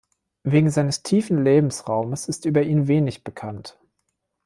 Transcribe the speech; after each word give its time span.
Wegen 0.41 0.71
seines 0.71 1.03
tiefen 1.03 1.43
Lebensraums 1.43 2.27
ist 2.27 2.45
über 2.45 2.63
ihn 2.63 2.87
wenig 2.87 3.23
bekannt. 3.23 3.77